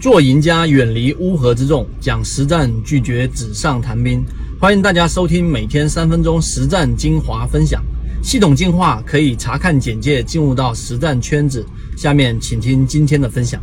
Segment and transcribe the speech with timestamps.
[0.00, 4.24] 做赢家，远离乌合之众，讲实战，拒绝纸上谈兵。
[4.58, 7.82] 欢迎大家收听每天三分钟实战精华分享，
[8.22, 11.66] 系统进化可以查看简介进入到实战圈子。
[11.98, 13.62] 下面请听今天的分享。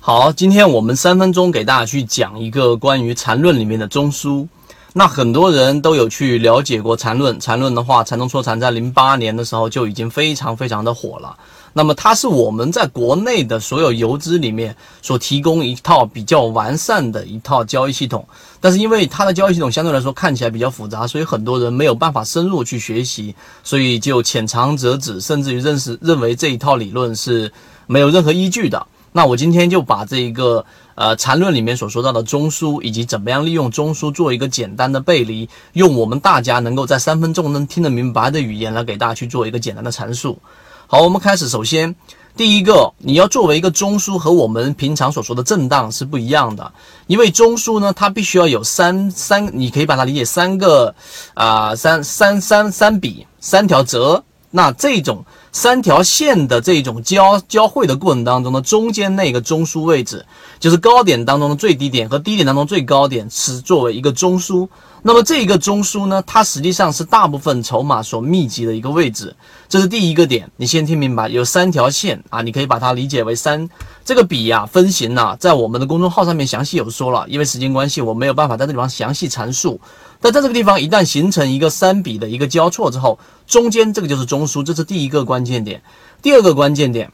[0.00, 4.48] 好，今天我们三分钟给大家去讲一个关于缠论里面的中枢。
[4.94, 11.34] 那很多人都有去了解过缠论，缠论的话，缠中说禅在零八年的时候就已经非常非常的火了。
[11.72, 18.26] 那么它是我们在国内的所有游资里面所提供一套比较完善的一套交易系统，
[18.60, 23.34] 但是因为它的交易系统相对来说看起来比较复杂，所以很多人没有办法深入去学习，
[23.64, 27.50] 所以就浅尝辄止，甚至于认识认为这一套理论是
[27.86, 28.86] 没有任何依据的。
[29.12, 30.62] 那我今天就把这一个。
[30.94, 40.38] 呃，缠论里面所说到的中枢，以及怎么样利用中枢做一个简单的背离，用我们大家能够在三分钟能听得明白的语言来给大家去做一个简单的阐述。
[40.86, 41.48] 好，我们开始。
[41.48, 41.94] 首先，
[42.36, 46.72] 第一个，你要作为一个中枢和我们平常所说的震荡是不一样的，
[47.06, 50.94] 因为中枢呢，它必须要有三三，你可以把它理解三个
[51.32, 55.24] 啊，三三三三笔三条折，那这种。
[55.52, 60.24] 三条线的这种交交汇的过程当中呢，中间那个中枢位置，
[60.58, 64.66] 就是高点当中的最低点和低点当中最高点，是作为一个中枢。
[65.02, 69.34] 那么这一个中枢呢，它实际上是大部分筹码所密集的一个位置。
[69.68, 73.68] 这是第一个点，你先听明白，有三条线啊，你可以把它理解为三。
[74.04, 79.80] 这个笔呀，分型呢，在我们的公众号上面详细有说了，因为时间关系，我没有办法在这地方详细阐述。
[80.20, 85.82] 但在这个地方，一旦形成一个三笔的一个交错之后，中间这个就是中枢，这是第一个关键点。
[86.20, 87.12] 第二个关键点，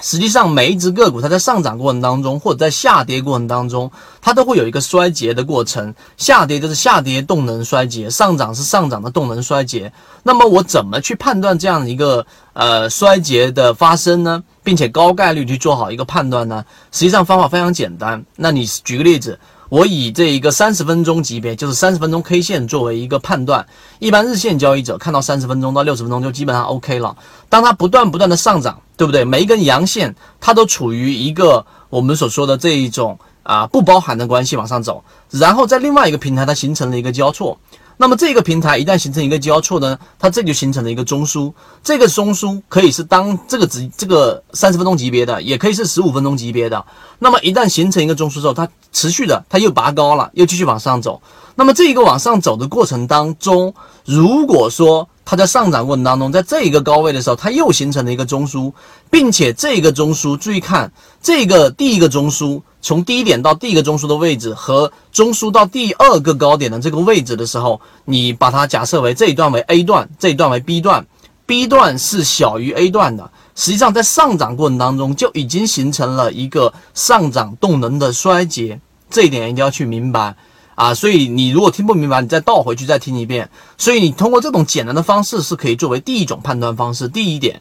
[0.00, 5.94] 实际上每一只个股它在上涨过程当中，或者在下跌过程当中，它都会有一个衰竭的过程。
[6.16, 9.92] 下跌就是下跌动能衰竭，上涨是上涨的动能衰竭。
[10.22, 14.42] 那么我怎么去判断这样一个呃衰竭的发生呢？
[14.62, 16.64] 并且高概率去做好一个判断呢？
[16.90, 18.24] 实际上方法非常简单。
[18.36, 19.38] 那你举个例子。
[19.70, 23.64] 我以这一个三十分钟级别，就是三十分钟 K 线作为一个判断。
[24.00, 27.16] 一般日线交易者看到三十分钟到六十分钟就基本上 OK 了。
[27.48, 29.24] 当它不断不断的上涨，对不对？
[29.24, 37.56] 每一根阳线它都处于一个我们所说的这一种啊不包含的关系往上走，然后在另外一个平台它形成了一个交错。
[38.00, 41.52] 那么这个平台一旦形成一个交错呢，它这就形成了一个中枢。
[41.84, 46.82] 这个中枢可以是当这个值这个三十分钟级别的，也可以是十五分钟级别的。
[47.18, 51.20] 那么一旦形成一个中枢之后，它持续的它又拔高了，又继续往上走。
[51.56, 53.74] 那么这一个往上走的过程当中，
[54.06, 58.72] 如果说它在上涨过程当中，在这一个高位的时候，它又形成了一个中枢，
[59.12, 60.90] 并且这个中枢，注意看
[61.22, 62.60] 这个第一个中枢。
[62.82, 71.06] 从低点到第一个中枢的位置和中枢到第二个高点的这个位置的时候，你把它假设为这一段为 A 段，这一段为 B 段
[71.46, 73.30] ，B 段是小于 A 段的。
[73.54, 80.34] 实际上在上涨过程当中就已经形成了一个上涨动能的衰竭，这一点一定要去明白
[80.80, 80.94] 啊！
[80.94, 83.50] 所以你如果听不明白，你再倒回去再听一遍。
[83.76, 87.06] 所以你通过这种简单的方式是可以作为第一种判断方式。
[87.06, 87.60] 第一点，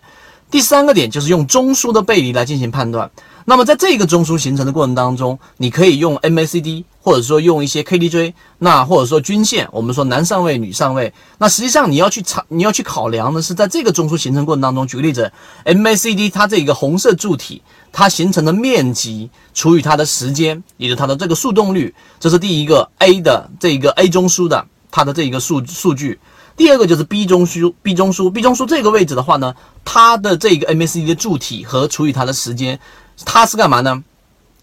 [0.50, 3.12] 第三个点就是用中枢的背离来进行判断。
[3.50, 11.12] 那么在这个中枢形成的过程当中，你可以用 MACD，或者说用一些 KDJ，那或者说均线，我们说男上位、女上位。
[11.40, 15.34] 那实际上你要去查，你要去考量的是，在这个中枢形成过程当中，举个例子
[15.66, 26.20] ，MACD 它这个红色柱体它形成的面积除以它的时间，也就是它的这个速动率，这是第一个 A 的这一个 A 中枢的它的这一个数数据。
[26.60, 29.56] 第二个就是 B 中枢，B 中枢，B 中枢这个位置的话呢，
[29.86, 32.78] 它的这个 MACD 的柱体和除以它的时间。
[33.24, 34.04] 它是干嘛呢？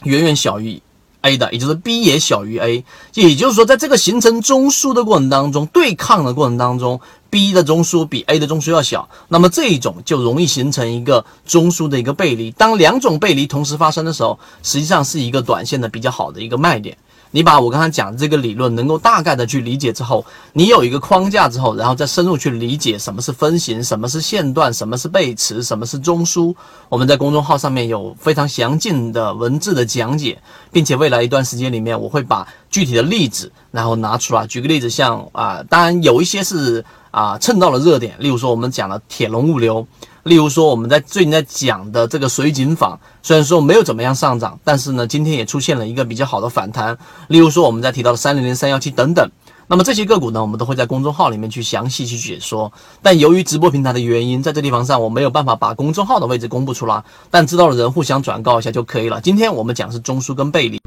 [0.03, 0.83] 远远小于
[1.23, 2.85] A 的，也就是 B 也小于 A，
[3.15, 12.51] 也就是说，在这个形成中枢的过程当中，对抗的过程当中，B 的中枢比 A 的中枢要小，那么这一种就容易形成一个中枢的一个背离。
[12.51, 16.99] 当两种背离同时发生的时候，实际上是一个短线的比较好的一个卖点。
[17.37, 20.25] 你把我刚才讲的这个理论能够大概的去理解之后，
[20.55, 26.55] 你有一个框架之后，然后再深入去理解什么是分型，什么是线段，什么是背驰，什么是中枢。
[26.89, 30.41] 我们在公众号上面有非常详尽的文字的讲解，
[30.73, 34.47] 并且未来一段时间里面，我会把具体的例子然后拿出来。
[34.47, 39.87] 举个例子，像啊，当然有一些是啊蹭到了热点，例如说我们讲了铁龙物流。
[40.27, 46.99] 例如说，我们在最近在讲的这个水井坊，虽然说没有怎么样上涨，但是呢，今天也出现了一个比较好的反弹。
[47.29, 49.31] 例如说，我们在提到的三零零三幺七等等，
[49.69, 52.73] 那么这些个股呢，我们都会在公众号里面去详细去解说。
[53.01, 59.21] 但由于直播平台的原因，在这地方上我没有办法把公众号的位置公布出来，但知道的人互相转告一下就可以了。
[59.21, 60.81] 今天我们讲是中枢跟背离，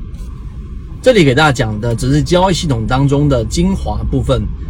[1.01, 4.45] 这里给大家讲的只是交易系统当中的精华部分。